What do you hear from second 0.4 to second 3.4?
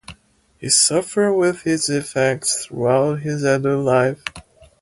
He suffered with its effects throughout